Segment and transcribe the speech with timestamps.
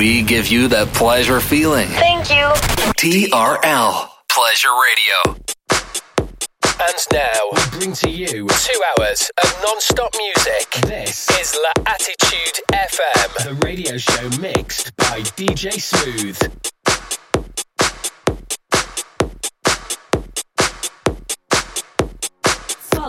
[0.00, 1.86] We give you that pleasure feeling.
[1.88, 2.46] Thank you.
[2.96, 5.36] TRL Pleasure Radio.
[6.80, 10.70] And now we bring to you two hours of non-stop music.
[10.88, 16.69] This is L'Attitude FM, the radio show mixed by DJ Smooth.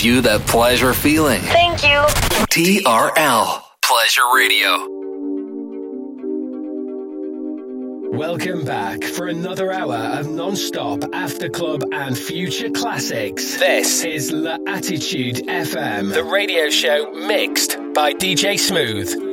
[0.00, 1.42] That pleasure feeling.
[1.42, 1.98] Thank you.
[2.48, 4.86] TRL Pleasure Radio.
[8.10, 13.58] Welcome back for another hour of non-stop after club and future classics.
[13.58, 19.29] This is La Attitude FM, the radio show mixed by DJ Smooth.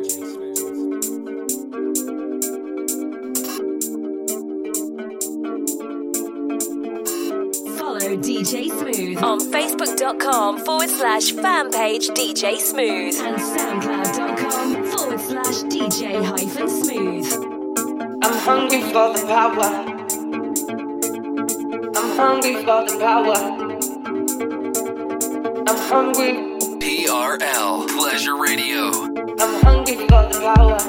[9.24, 17.32] On Facebook.com forward slash fan page DJ Smooth and SoundCloud.com forward slash DJ hyphen Smooth.
[18.24, 19.70] I'm hungry for the power.
[21.96, 23.40] I'm hungry for the power.
[25.68, 26.58] I'm hungry.
[26.80, 28.92] TRL Pleasure Radio.
[29.40, 30.80] I'm hungry for the power.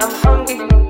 [0.00, 0.56] I'm hungry.
[0.56, 0.85] hungry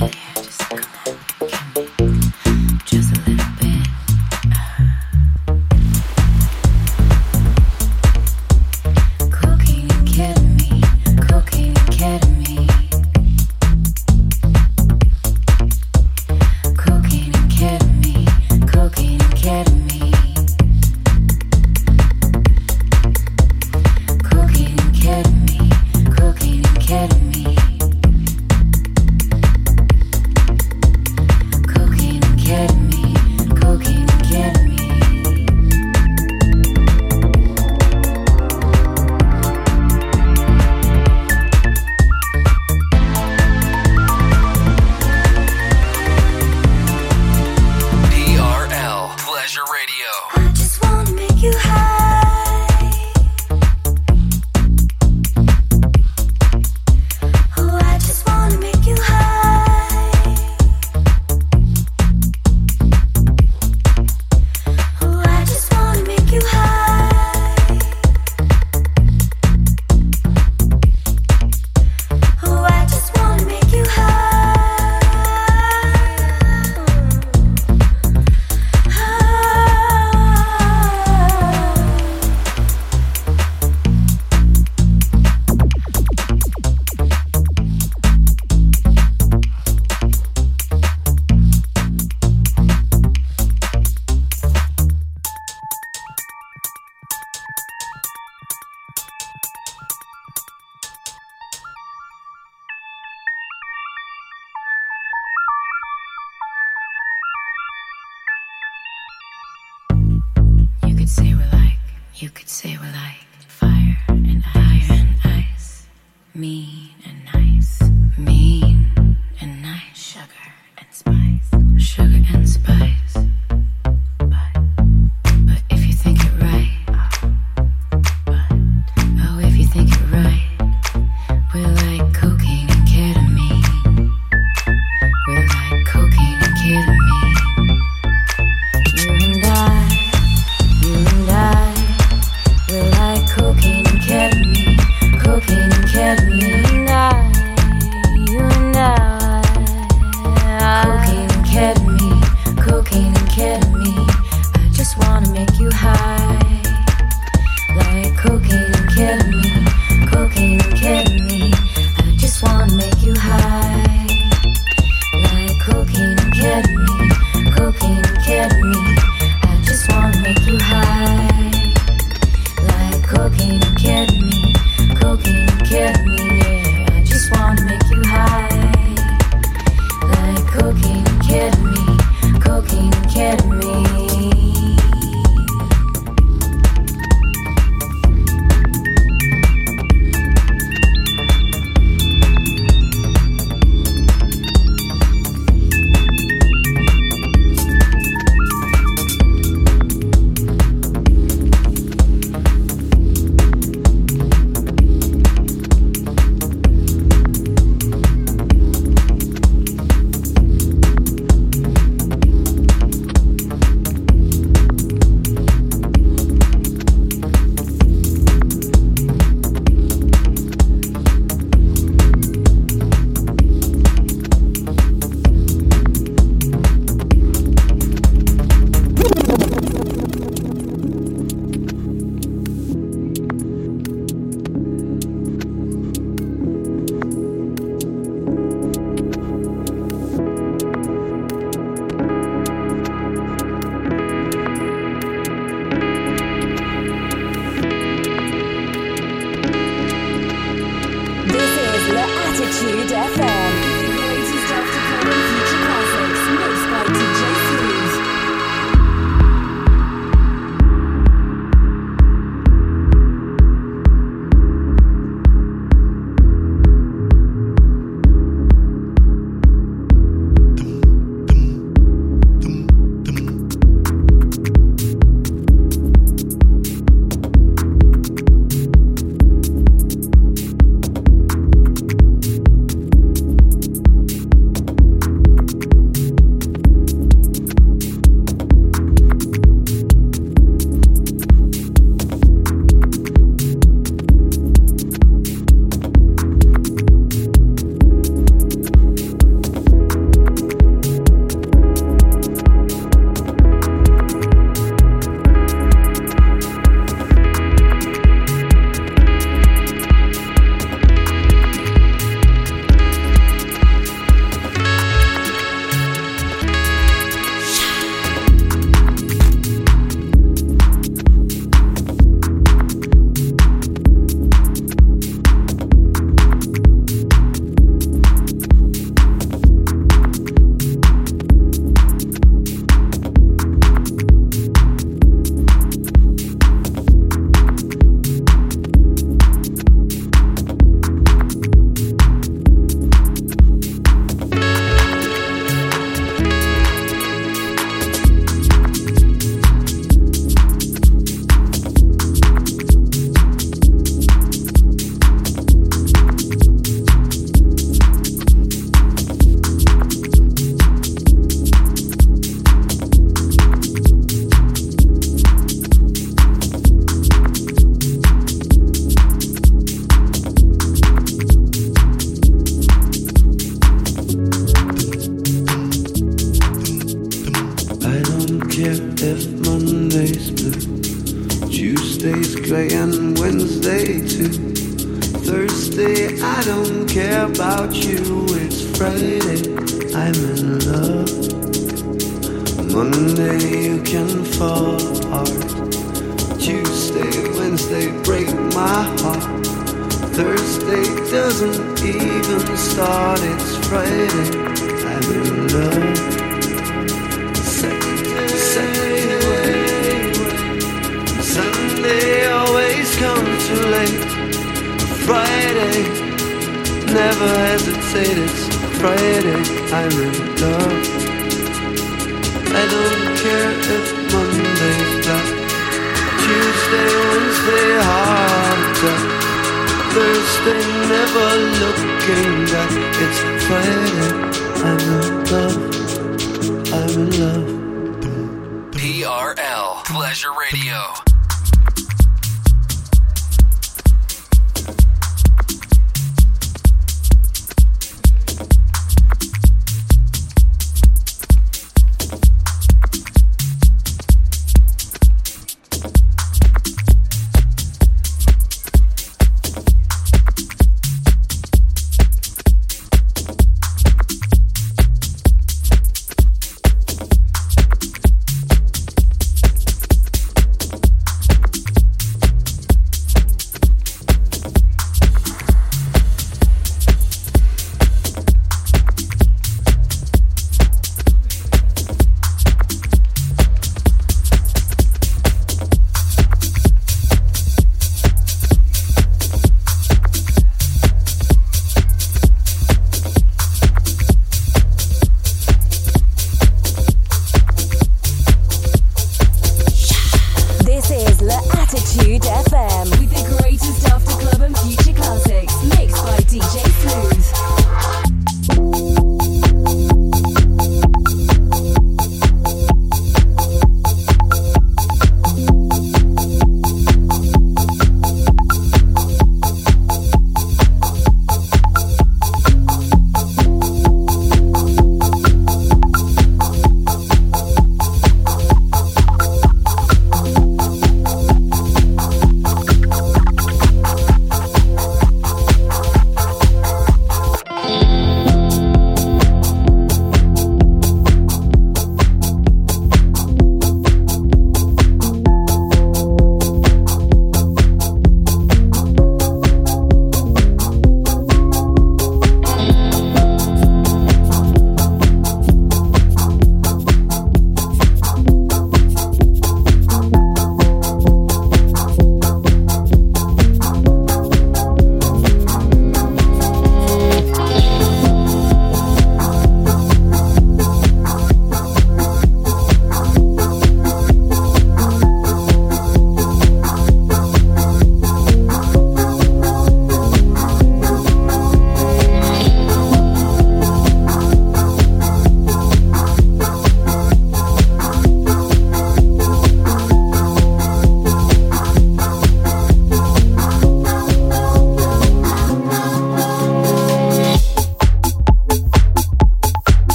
[0.00, 0.29] Bye.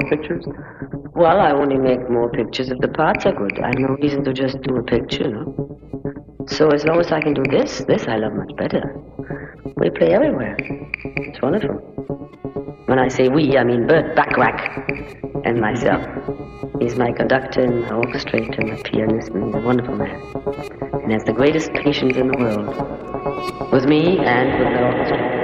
[0.00, 0.44] More pictures?
[1.14, 3.58] Well, I only make more pictures if the parts are good.
[3.58, 6.46] I have no reason to just do a picture, know.
[6.48, 8.96] So as long as I can do this, this I love much better.
[9.76, 10.56] We play everywhere.
[10.58, 11.74] It's wonderful.
[12.86, 14.88] When I say we, I mean Burt Bacharach
[15.44, 16.02] and myself.
[16.80, 20.20] He's my conductor and my orchestrator, my pianist, and a wonderful man.
[21.02, 23.72] And has the greatest patience in the world.
[23.72, 25.39] With me and with the orchestra.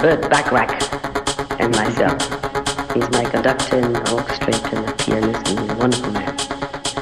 [0.00, 0.80] Burt Bacharach
[1.60, 2.22] and myself.
[2.94, 6.30] He's my conductor and orchestrator and pianist and a wonderful man.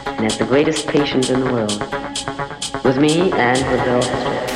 [0.07, 1.79] And has the greatest patience in the world.
[2.83, 4.48] With me and with the orchestra.